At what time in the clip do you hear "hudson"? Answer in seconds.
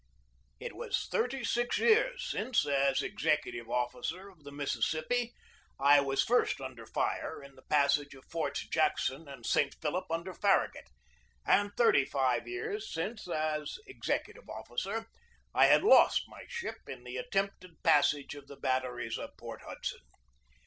19.61-19.99